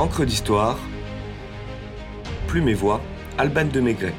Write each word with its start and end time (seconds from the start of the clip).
Encre 0.00 0.24
d'histoire, 0.24 0.78
Plume 2.46 2.70
et 2.70 2.74
Voix, 2.74 3.02
Alban 3.36 3.66
de 3.66 3.80
Maigret. 3.80 4.14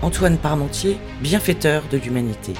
Antoine 0.00 0.38
Parmentier, 0.38 0.96
bienfaiteur 1.20 1.82
de 1.90 1.96
l'humanité. 1.96 2.52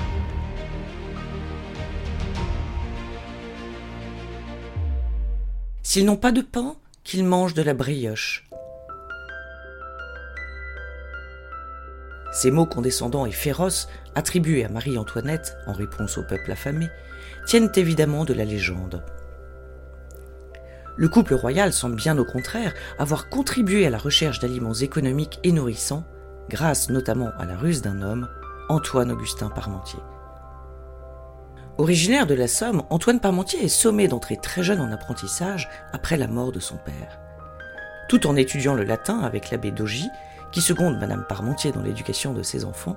S'ils 5.85 6.05
n'ont 6.05 6.17
pas 6.17 6.33
de 6.33 6.41
pain, 6.41 6.75
qu'ils 7.05 7.25
mangent 7.25 7.55
de 7.55 7.63
la 7.63 7.75
brioche. 7.75 8.50
Ces 12.33 12.51
mots 12.51 12.67
condescendants 12.67 13.27
et 13.27 13.33
féroces, 13.33 13.89
attribués 14.15 14.65
à 14.65 14.69
Marie-Antoinette 14.69 15.57
en 15.67 15.73
réponse 15.73 16.19
au 16.19 16.23
peuple 16.23 16.53
affamé, 16.53 16.89
tiennent 17.47 17.73
évidemment 17.75 18.25
de 18.25 18.35
la 18.35 18.45
légende. 18.45 19.03
Le 20.97 21.09
couple 21.09 21.35
royal 21.35 21.73
semble 21.73 21.97
bien 21.97 22.19
au 22.19 22.25
contraire 22.25 22.75
avoir 22.99 23.29
contribué 23.29 23.87
à 23.87 23.91
la 23.91 23.99
recherche 23.99 24.39
d'aliments 24.39 24.75
économiques 24.75 25.41
et 25.45 25.53
nourrissants, 25.53 26.05
grâce 26.49 26.91
notamment 26.91 27.31
à 27.39 27.47
la 27.47 27.57
ruse 27.57 27.83
d'un 27.83 28.03
homme, 28.03 28.29
Antoine-Augustin 28.69 29.49
Parmentier. 29.49 30.01
Originaire 31.79 32.27
de 32.27 32.35
la 32.35 32.47
Somme, 32.47 32.83
Antoine 32.91 33.21
Parmentier 33.21 33.65
est 33.65 33.69
sommé 33.69 34.07
d'entrer 34.07 34.37
très 34.37 34.63
jeune 34.63 34.81
en 34.81 34.93
apprentissage 34.93 35.71
après 35.93 36.19
la 36.19 36.27
mort 36.27 36.53
de 36.53 36.61
son 36.61 36.77
père. 36.77 37.19
Tout 38.09 38.27
en 38.27 38.37
étudiant 38.37 38.75
le 38.75 38.85
latin 38.85 39.21
avec 39.21 39.51
l'abbé 39.51 39.71
Dogy, 39.71 40.07
qui 40.53 40.61
seconde 40.61 40.99
Madame 40.99 41.25
Parmentier 41.29 41.73
dans 41.73 41.83
l'éducation 41.83 42.33
de 42.33 42.43
ses 42.43 42.65
enfants, 42.65 42.97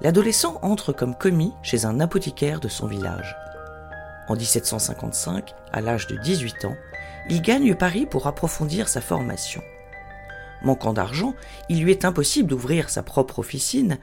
l'adolescent 0.00 0.58
entre 0.62 0.92
comme 0.92 1.16
commis 1.16 1.52
chez 1.62 1.84
un 1.84 2.00
apothicaire 2.00 2.60
de 2.60 2.68
son 2.68 2.86
village. 2.86 3.36
En 4.28 4.36
1755, 4.36 5.54
à 5.72 5.80
l'âge 5.80 6.06
de 6.06 6.16
18 6.16 6.64
ans, 6.64 6.76
il 7.28 7.42
gagne 7.42 7.74
Paris 7.74 8.06
pour 8.06 8.26
approfondir 8.26 8.88
sa 8.88 9.00
formation. 9.00 9.62
Manquant 10.62 10.92
d'argent, 10.92 11.34
il 11.68 11.82
lui 11.82 11.90
est 11.90 12.04
impossible 12.04 12.48
d'ouvrir 12.48 12.88
sa 12.88 13.02
propre 13.02 13.40
officine, 13.40 13.98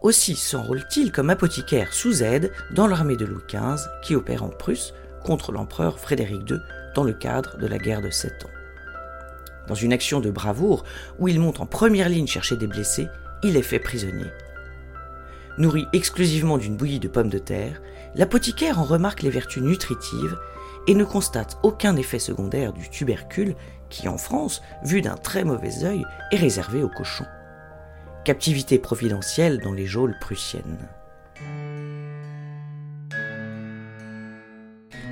aussi 0.00 0.36
s'enrôle-t-il 0.36 1.10
comme 1.10 1.30
apothicaire 1.30 1.92
sous 1.92 2.22
aide 2.22 2.52
dans 2.72 2.86
l'armée 2.86 3.16
de 3.16 3.24
Louis 3.24 3.42
XV 3.48 3.82
qui 4.02 4.14
opère 4.14 4.44
en 4.44 4.48
Prusse 4.48 4.94
contre 5.24 5.50
l'empereur 5.50 5.98
Frédéric 5.98 6.48
II 6.48 6.58
dans 6.94 7.04
le 7.04 7.14
cadre 7.14 7.58
de 7.58 7.66
la 7.66 7.78
guerre 7.78 8.02
de 8.02 8.10
Sept 8.10 8.44
Ans. 8.44 8.53
Dans 9.68 9.74
une 9.74 9.92
action 9.92 10.20
de 10.20 10.30
bravoure 10.30 10.84
où 11.18 11.28
il 11.28 11.40
monte 11.40 11.60
en 11.60 11.66
première 11.66 12.08
ligne 12.08 12.26
chercher 12.26 12.56
des 12.56 12.66
blessés, 12.66 13.08
il 13.42 13.56
est 13.56 13.62
fait 13.62 13.78
prisonnier. 13.78 14.26
Nourri 15.56 15.86
exclusivement 15.92 16.58
d'une 16.58 16.76
bouillie 16.76 16.98
de 16.98 17.08
pommes 17.08 17.30
de 17.30 17.38
terre, 17.38 17.80
l'apothicaire 18.14 18.80
en 18.80 18.84
remarque 18.84 19.22
les 19.22 19.30
vertus 19.30 19.62
nutritives 19.62 20.36
et 20.86 20.94
ne 20.94 21.04
constate 21.04 21.58
aucun 21.62 21.96
effet 21.96 22.18
secondaire 22.18 22.72
du 22.72 22.88
tubercule 22.90 23.54
qui, 23.88 24.08
en 24.08 24.18
France, 24.18 24.62
vu 24.84 25.00
d'un 25.00 25.16
très 25.16 25.44
mauvais 25.44 25.84
œil, 25.84 26.04
est 26.32 26.36
réservé 26.36 26.82
aux 26.82 26.88
cochons. 26.88 27.26
Captivité 28.24 28.78
providentielle 28.78 29.60
dans 29.60 29.72
les 29.72 29.86
geôles 29.86 30.16
prussiennes. 30.20 30.88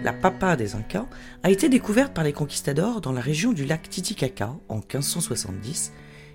La 0.03 0.12
papa 0.12 0.56
des 0.56 0.75
Incas 0.75 1.06
a 1.45 1.50
été 1.50 1.69
découverte 1.69 2.12
par 2.12 2.25
les 2.25 2.33
conquistadors 2.33 3.00
dans 3.00 3.12
la 3.12 3.20
région 3.20 3.53
du 3.53 3.64
lac 3.64 3.89
Titicaca 3.89 4.56
en 4.69 4.77
1570 4.78 5.92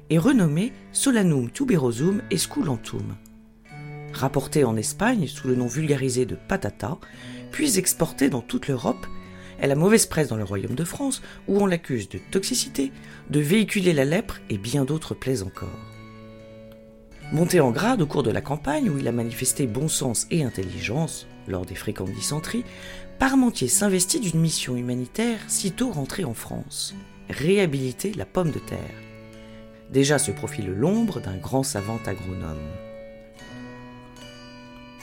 et 0.09 0.17
renommée 0.17 0.71
Solanum 0.93 1.51
tuberosum 1.51 2.21
esculentum. 2.31 3.17
Rapportée 4.13 4.63
en 4.63 4.77
Espagne 4.77 5.27
sous 5.27 5.49
le 5.49 5.55
nom 5.55 5.67
vulgarisé 5.67 6.25
de 6.25 6.35
patata, 6.35 6.97
puis 7.51 7.77
exportée 7.77 8.29
dans 8.29 8.39
toute 8.39 8.69
l'Europe, 8.69 9.05
elle 9.59 9.71
a 9.71 9.75
mauvaise 9.75 10.05
presse 10.05 10.29
dans 10.29 10.37
le 10.37 10.45
royaume 10.45 10.75
de 10.75 10.85
France, 10.85 11.21
où 11.49 11.59
on 11.59 11.65
l'accuse 11.65 12.07
de 12.07 12.19
toxicité, 12.31 12.93
de 13.29 13.41
véhiculer 13.41 13.91
la 13.91 14.05
lèpre 14.05 14.39
et 14.49 14.57
bien 14.57 14.85
d'autres 14.85 15.13
plaies 15.13 15.43
encore. 15.43 15.67
Monté 17.33 17.59
en 17.59 17.71
grade 17.71 18.01
au 18.01 18.05
cours 18.05 18.23
de 18.23 18.31
la 18.31 18.39
campagne, 18.39 18.89
où 18.89 18.97
il 18.97 19.07
a 19.09 19.11
manifesté 19.11 19.67
bon 19.67 19.89
sens 19.89 20.27
et 20.31 20.43
intelligence, 20.43 21.27
lors 21.47 21.65
des 21.65 21.75
fréquentes 21.75 22.11
dysenteries, 22.11 22.63
Parmentier 23.19 23.67
s'investit 23.67 24.19
d'une 24.19 24.39
mission 24.39 24.75
humanitaire 24.77 25.39
sitôt 25.47 25.91
rentré 25.91 26.23
en 26.23 26.35
France 26.35 26.93
réhabiliter 27.29 28.13
la 28.13 28.25
pomme 28.25 28.51
de 28.51 28.59
terre. 28.59 28.95
Déjà 29.91 30.19
se 30.19 30.31
profile 30.31 30.67
l'ombre 30.67 31.19
d'un 31.19 31.35
grand 31.35 31.63
savant 31.63 31.99
agronome. 32.05 32.57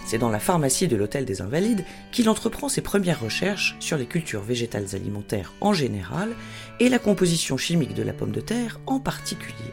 C'est 0.06 0.18
dans 0.18 0.30
la 0.30 0.38
pharmacie 0.38 0.86
de 0.86 0.96
l'Hôtel 0.96 1.24
des 1.24 1.40
Invalides 1.40 1.84
qu'il 2.12 2.28
entreprend 2.28 2.68
ses 2.68 2.82
premières 2.82 3.20
recherches 3.20 3.74
sur 3.80 3.96
les 3.96 4.06
cultures 4.06 4.42
végétales 4.42 4.94
alimentaires 4.94 5.52
en 5.60 5.72
général 5.72 6.30
et 6.78 6.88
la 6.88 6.98
composition 6.98 7.56
chimique 7.56 7.94
de 7.94 8.02
la 8.02 8.12
pomme 8.12 8.32
de 8.32 8.40
terre 8.40 8.78
en 8.86 9.00
particulier. 9.00 9.72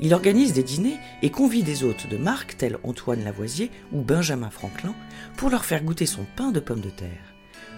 Il 0.00 0.14
organise 0.14 0.54
des 0.54 0.62
dîners 0.62 0.98
et 1.20 1.30
convie 1.30 1.62
des 1.62 1.84
hôtes 1.84 2.08
de 2.08 2.16
marque 2.16 2.56
tels 2.56 2.78
Antoine 2.84 3.22
Lavoisier 3.22 3.70
ou 3.92 4.00
Benjamin 4.00 4.50
Franklin 4.50 4.94
pour 5.36 5.50
leur 5.50 5.66
faire 5.66 5.82
goûter 5.82 6.06
son 6.06 6.24
pain 6.36 6.52
de 6.52 6.60
pomme 6.60 6.80
de 6.80 6.88
terre. 6.88 7.29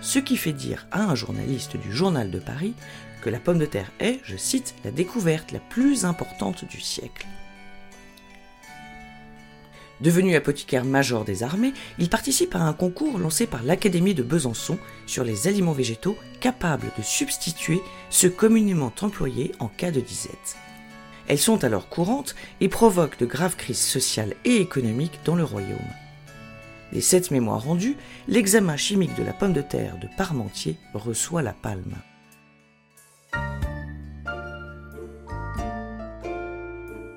Ce 0.03 0.19
qui 0.19 0.37
fait 0.37 0.53
dire 0.53 0.89
à 0.91 1.05
un 1.05 1.15
journaliste 1.15 1.77
du 1.77 1.93
Journal 1.93 2.33
de 2.33 2.41
Paris 2.41 2.75
que 3.23 3.31
la 3.31 3.39
pomme 3.39 3.61
de 3.61 3.67
terre 3.67 3.93
est, 4.01 4.19
je 4.25 4.37
cite, 4.37 4.75
la 4.85 4.91
découverte 4.91 5.53
la 5.53 5.61
plus 5.61 6.05
importante 6.05 6.65
du 6.65 6.81
siècle. 6.81 7.29
Devenu 10.01 10.35
apothicaire 10.35 10.85
major 10.85 11.25
des 11.25 11.45
armées, 11.45 11.73
il 12.01 12.09
participe 12.09 12.57
à 12.57 12.63
un 12.63 12.73
concours 12.73 13.21
lancé 13.21 13.47
par 13.47 13.63
l'Académie 13.63 14.15
de 14.15 14.25
Besançon 14.25 14.77
sur 15.07 15.23
les 15.23 15.47
aliments 15.47 15.71
végétaux 15.71 16.19
capables 16.41 16.91
de 16.99 17.03
substituer 17.05 17.81
ceux 18.11 18.31
communément 18.31 18.93
employés 19.03 19.53
en 19.61 19.69
cas 19.69 19.93
de 19.93 20.01
disette. 20.01 20.57
Elles 21.29 21.39
sont 21.39 21.63
alors 21.63 21.89
courantes 21.89 22.35
et 22.61 22.69
provoquent 22.69 23.21
de 23.21 23.27
graves 23.27 23.55
crises 23.55 23.79
sociales 23.79 24.35
et 24.45 24.57
économiques 24.57 25.21
dans 25.25 25.37
le 25.37 25.45
royaume. 25.45 25.79
Des 26.93 27.01
sept 27.01 27.31
mémoires 27.31 27.65
rendues, 27.65 27.97
l'examen 28.29 28.77
chimique 28.77 29.15
de 29.17 29.23
la 29.23 29.33
pomme 29.33 29.55
de 29.55 29.63
terre 29.63 29.99
de 29.99 30.09
Parmentier 30.19 30.77
reçoit 30.93 31.41
la 31.43 31.55
palme. 31.55 31.97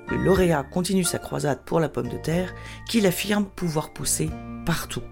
Le 0.08 0.16
lauréat 0.16 0.62
continue 0.62 1.04
sa 1.04 1.18
croisade 1.18 1.62
pour 1.66 1.78
la 1.78 1.90
pomme 1.90 2.08
de 2.08 2.16
terre 2.16 2.54
qu'il 2.88 3.06
affirme 3.06 3.44
pouvoir 3.44 3.92
pousser 3.92 4.30
partout, 4.64 5.02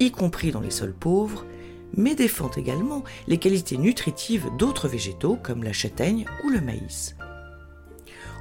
y 0.00 0.10
compris 0.10 0.50
dans 0.50 0.60
les 0.60 0.70
sols 0.70 0.94
pauvres, 0.94 1.46
mais 1.96 2.14
défend 2.14 2.50
également 2.50 3.04
les 3.26 3.38
qualités 3.38 3.78
nutritives 3.78 4.48
d'autres 4.58 4.86
végétaux 4.86 5.38
comme 5.42 5.64
la 5.64 5.72
châtaigne 5.72 6.26
ou 6.44 6.50
le 6.50 6.60
maïs. 6.60 7.16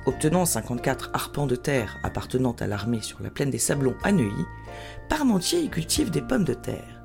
Obtenant 0.09 0.43
54 0.43 1.11
arpents 1.13 1.45
de 1.45 1.55
terre 1.55 1.99
appartenant 2.01 2.55
à 2.59 2.65
l'armée 2.65 3.03
sur 3.03 3.21
la 3.21 3.29
plaine 3.29 3.51
des 3.51 3.59
Sablons 3.59 3.93
à 4.01 4.11
Neuilly, 4.11 4.45
Parmentier 5.07 5.59
y 5.59 5.69
cultive 5.69 6.09
des 6.09 6.23
pommes 6.23 6.45
de 6.45 6.55
terre. 6.55 7.03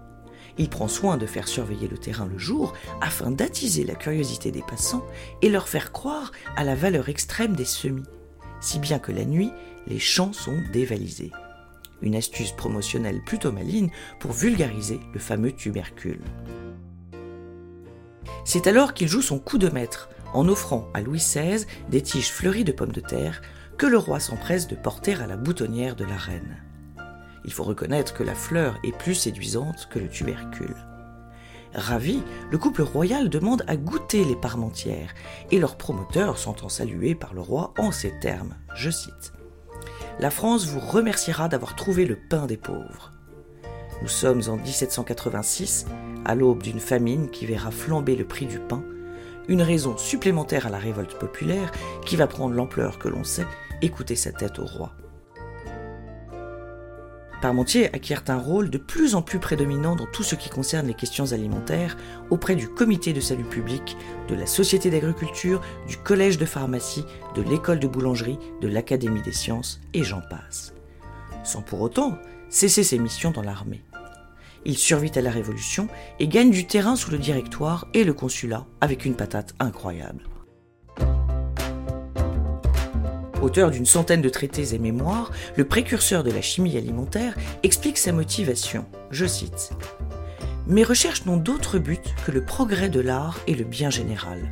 Il 0.56 0.70
prend 0.70 0.88
soin 0.88 1.18
de 1.18 1.26
faire 1.26 1.46
surveiller 1.46 1.86
le 1.86 1.98
terrain 1.98 2.24
le 2.24 2.38
jour 2.38 2.72
afin 3.02 3.30
d'attiser 3.30 3.84
la 3.84 3.94
curiosité 3.94 4.50
des 4.50 4.62
passants 4.62 5.04
et 5.42 5.50
leur 5.50 5.68
faire 5.68 5.92
croire 5.92 6.32
à 6.56 6.64
la 6.64 6.74
valeur 6.74 7.10
extrême 7.10 7.54
des 7.54 7.66
semis 7.66 8.04
si 8.62 8.78
bien 8.78 8.98
que 8.98 9.12
la 9.12 9.26
nuit, 9.26 9.52
les 9.86 9.98
champs 9.98 10.32
sont 10.32 10.56
dévalisés. 10.72 11.30
Une 12.00 12.16
astuce 12.16 12.52
promotionnelle 12.52 13.20
plutôt 13.26 13.52
maligne 13.52 13.90
pour 14.18 14.32
vulgariser 14.32 14.98
le 15.12 15.20
fameux 15.20 15.52
tubercule. 15.52 16.22
C'est 18.46 18.66
alors 18.66 18.94
qu'il 18.94 19.08
joue 19.08 19.20
son 19.20 19.38
coup 19.38 19.58
de 19.58 19.68
maître 19.68 20.08
en 20.34 20.48
offrant 20.48 20.88
à 20.92 21.00
Louis 21.00 21.18
XVI 21.18 21.64
des 21.88 22.02
tiges 22.02 22.30
fleuries 22.30 22.64
de 22.64 22.72
pommes 22.72 22.92
de 22.92 23.00
terre 23.00 23.40
que 23.78 23.86
le 23.86 23.98
roi 23.98 24.20
s'empresse 24.20 24.68
de 24.68 24.76
porter 24.76 25.14
à 25.14 25.26
la 25.26 25.36
boutonnière 25.36 25.96
de 25.96 26.04
la 26.04 26.16
reine. 26.16 26.56
Il 27.44 27.52
faut 27.52 27.64
reconnaître 27.64 28.14
que 28.14 28.22
la 28.22 28.34
fleur 28.34 28.78
est 28.84 28.96
plus 28.96 29.14
séduisante 29.14 29.88
que 29.90 29.98
le 29.98 30.08
tubercule. 30.08 30.76
Ravi, 31.74 32.22
le 32.50 32.58
couple 32.58 32.82
royal 32.82 33.28
demande 33.28 33.64
à 33.66 33.76
goûter 33.76 34.24
les 34.24 34.36
parmentières, 34.36 35.12
et 35.50 35.58
leur 35.58 35.76
promoteur 35.76 36.38
s'entend 36.38 36.68
saluer 36.68 37.14
par 37.14 37.34
le 37.34 37.40
roi 37.40 37.74
en 37.78 37.90
ces 37.90 38.12
termes, 38.20 38.54
je 38.76 38.90
cite. 38.90 39.32
La 40.20 40.30
France 40.30 40.66
vous 40.66 40.78
remerciera 40.78 41.48
d'avoir 41.48 41.74
trouvé 41.74 42.04
le 42.04 42.16
pain 42.16 42.46
des 42.46 42.56
pauvres. 42.56 43.12
Nous 44.02 44.08
sommes 44.08 44.42
en 44.46 44.56
1786, 44.56 45.86
à 46.24 46.34
l'aube 46.36 46.62
d'une 46.62 46.80
famine 46.80 47.28
qui 47.28 47.46
verra 47.46 47.72
flamber 47.72 48.14
le 48.14 48.24
prix 48.24 48.46
du 48.46 48.60
pain, 48.60 48.84
une 49.48 49.62
raison 49.62 49.96
supplémentaire 49.96 50.66
à 50.66 50.70
la 50.70 50.78
révolte 50.78 51.18
populaire 51.18 51.70
qui 52.04 52.16
va 52.16 52.26
prendre 52.26 52.54
l'ampleur 52.54 52.98
que 52.98 53.08
l'on 53.08 53.24
sait, 53.24 53.46
écouter 53.82 54.16
sa 54.16 54.32
tête 54.32 54.58
au 54.58 54.64
roi. 54.64 54.92
Parmentier 57.44 57.94
acquiert 57.94 58.22
un 58.28 58.38
rôle 58.38 58.70
de 58.70 58.78
plus 58.78 59.14
en 59.14 59.20
plus 59.20 59.38
prédominant 59.38 59.96
dans 59.96 60.06
tout 60.06 60.22
ce 60.22 60.34
qui 60.34 60.48
concerne 60.48 60.86
les 60.86 60.94
questions 60.94 61.32
alimentaires 61.32 61.98
auprès 62.30 62.56
du 62.56 62.68
comité 62.68 63.12
de 63.12 63.20
salut 63.20 63.44
public, 63.44 63.98
de 64.28 64.34
la 64.34 64.46
société 64.46 64.88
d'agriculture, 64.88 65.60
du 65.86 65.98
collège 65.98 66.38
de 66.38 66.46
pharmacie, 66.46 67.04
de 67.34 67.42
l'école 67.42 67.80
de 67.80 67.86
boulangerie, 67.86 68.38
de 68.62 68.68
l'académie 68.68 69.20
des 69.20 69.32
sciences, 69.32 69.82
et 69.92 70.02
j'en 70.02 70.22
passe. 70.22 70.72
Sans 71.42 71.60
pour 71.60 71.82
autant 71.82 72.16
cesser 72.48 72.82
ses 72.82 72.98
missions 72.98 73.30
dans 73.30 73.42
l'armée. 73.42 73.84
Il 74.66 74.78
survit 74.78 75.12
à 75.16 75.20
la 75.20 75.30
Révolution 75.30 75.88
et 76.18 76.28
gagne 76.28 76.50
du 76.50 76.66
terrain 76.66 76.96
sous 76.96 77.10
le 77.10 77.18
directoire 77.18 77.86
et 77.92 78.04
le 78.04 78.14
consulat 78.14 78.66
avec 78.80 79.04
une 79.04 79.14
patate 79.14 79.54
incroyable. 79.60 80.24
Auteur 83.42 83.70
d'une 83.70 83.84
centaine 83.84 84.22
de 84.22 84.30
traités 84.30 84.74
et 84.74 84.78
mémoires, 84.78 85.30
le 85.56 85.66
précurseur 85.66 86.24
de 86.24 86.30
la 86.30 86.40
chimie 86.40 86.78
alimentaire 86.78 87.36
explique 87.62 87.98
sa 87.98 88.10
motivation. 88.10 88.86
Je 89.10 89.26
cite 89.26 89.72
Mes 90.66 90.82
recherches 90.82 91.26
n'ont 91.26 91.36
d'autre 91.36 91.78
but 91.78 92.14
que 92.24 92.32
le 92.32 92.42
progrès 92.42 92.88
de 92.88 93.00
l'art 93.00 93.40
et 93.46 93.54
le 93.54 93.64
bien 93.64 93.90
général. 93.90 94.48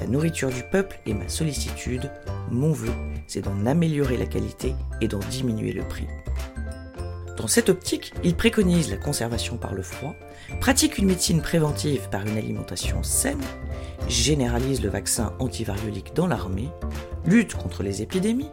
La 0.00 0.06
nourriture 0.06 0.48
du 0.48 0.62
peuple 0.62 0.98
est 1.06 1.12
ma 1.12 1.28
sollicitude, 1.28 2.10
mon 2.50 2.72
vœu, 2.72 2.92
c'est 3.26 3.42
d'en 3.42 3.66
améliorer 3.66 4.16
la 4.16 4.26
qualité 4.26 4.74
et 5.02 5.08
d'en 5.08 5.18
diminuer 5.18 5.72
le 5.72 5.82
prix. 5.82 6.06
Dans 7.36 7.48
cette 7.48 7.68
optique, 7.68 8.14
il 8.22 8.36
préconise 8.36 8.90
la 8.90 8.96
conservation 8.96 9.56
par 9.56 9.74
le 9.74 9.82
froid, 9.82 10.14
pratique 10.60 10.98
une 10.98 11.06
médecine 11.06 11.42
préventive 11.42 12.08
par 12.10 12.24
une 12.26 12.38
alimentation 12.38 13.02
saine, 13.02 13.42
généralise 14.08 14.82
le 14.82 14.88
vaccin 14.88 15.32
antivariolique 15.40 16.14
dans 16.14 16.28
l'armée, 16.28 16.68
lutte 17.26 17.54
contre 17.54 17.82
les 17.82 18.02
épidémies, 18.02 18.50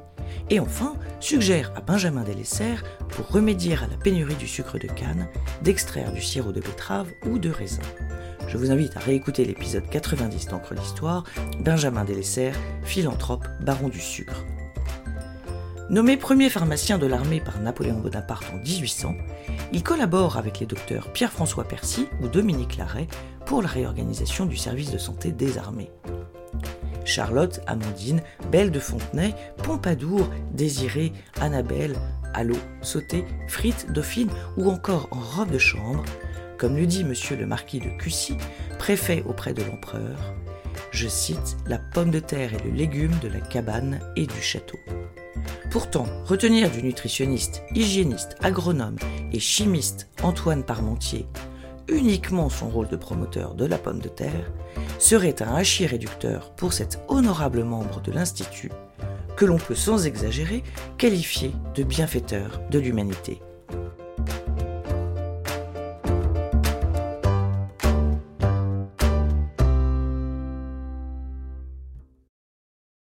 et 0.49 0.59
enfin 0.59 0.95
suggère 1.19 1.71
à 1.75 1.81
Benjamin 1.81 2.23
Delessert, 2.23 2.83
pour 3.09 3.27
remédier 3.27 3.75
à 3.75 3.87
la 3.87 3.97
pénurie 3.97 4.35
du 4.35 4.47
sucre 4.47 4.79
de 4.79 4.87
canne, 4.87 5.27
d'extraire 5.61 6.11
du 6.11 6.21
sirop 6.21 6.51
de 6.51 6.61
betterave 6.61 7.11
ou 7.27 7.37
de 7.37 7.49
raisin. 7.49 7.83
Je 8.47 8.57
vous 8.57 8.71
invite 8.71 8.97
à 8.97 8.99
réécouter 8.99 9.45
l'épisode 9.45 9.87
90 9.89 10.47
d'Encre 10.47 10.73
d'Histoire, 10.73 11.23
Benjamin 11.59 12.03
Delessert, 12.03 12.55
philanthrope, 12.83 13.45
baron 13.61 13.89
du 13.89 14.01
sucre. 14.01 14.43
Nommé 15.91 16.15
premier 16.15 16.49
pharmacien 16.49 16.97
de 16.97 17.05
l'armée 17.05 17.41
par 17.41 17.59
Napoléon 17.59 17.99
Bonaparte 17.99 18.45
en 18.53 18.57
1800, 18.59 19.13
il 19.73 19.83
collabore 19.83 20.37
avec 20.37 20.61
les 20.61 20.65
docteurs 20.65 21.11
Pierre-François 21.11 21.65
Percy 21.65 22.07
ou 22.21 22.29
Dominique 22.29 22.77
Larrey 22.77 23.07
pour 23.45 23.61
la 23.61 23.67
réorganisation 23.67 24.45
du 24.45 24.55
service 24.55 24.89
de 24.89 24.97
santé 24.97 25.33
des 25.33 25.57
armées. 25.57 25.91
Charlotte, 27.03 27.59
Amandine, 27.67 28.23
Belle 28.53 28.71
de 28.71 28.79
Fontenay, 28.79 29.35
Pompadour, 29.63 30.29
Désirée, 30.53 31.11
Annabelle, 31.41 31.97
Allo, 32.33 32.55
Sauté, 32.81 33.25
Frites, 33.49 33.91
Dauphine 33.91 34.31
ou 34.55 34.71
encore 34.71 35.09
en 35.11 35.19
robe 35.19 35.51
de 35.51 35.57
chambre, 35.57 36.05
comme 36.57 36.77
le 36.77 36.85
dit 36.85 37.03
monsieur 37.03 37.35
le 37.35 37.45
marquis 37.45 37.81
de 37.81 37.89
Cussy, 37.97 38.37
préfet 38.79 39.25
auprès 39.27 39.53
de 39.53 39.63
l'empereur, 39.63 40.33
je 40.91 41.09
cite 41.09 41.57
la 41.67 41.79
pomme 41.79 42.11
de 42.11 42.19
terre 42.19 42.53
et 42.53 42.63
le 42.63 42.71
légume 42.71 43.19
de 43.21 43.27
la 43.27 43.41
cabane 43.41 43.99
et 44.15 44.25
du 44.25 44.41
château. 44.41 44.79
Pourtant, 45.69 46.05
retenir 46.25 46.69
du 46.69 46.83
nutritionniste, 46.83 47.63
hygiéniste, 47.73 48.35
agronome 48.41 48.97
et 49.31 49.39
chimiste 49.39 50.09
Antoine 50.21 50.63
Parmentier 50.63 51.27
uniquement 51.91 52.49
son 52.49 52.69
rôle 52.69 52.87
de 52.87 52.95
promoteur 52.95 53.53
de 53.53 53.65
la 53.65 53.77
pomme 53.77 53.99
de 53.99 54.07
terre 54.07 54.51
serait 54.97 55.41
un 55.41 55.53
hachis 55.55 55.85
réducteur 55.85 56.51
pour 56.55 56.73
cet 56.73 56.99
honorable 57.07 57.63
membre 57.63 58.01
de 58.01 58.11
l'Institut 58.11 58.71
que 59.35 59.45
l'on 59.45 59.57
peut 59.57 59.75
sans 59.75 60.05
exagérer 60.05 60.63
qualifier 60.97 61.51
de 61.75 61.83
bienfaiteur 61.83 62.61
de 62.69 62.79
l'humanité. 62.79 63.41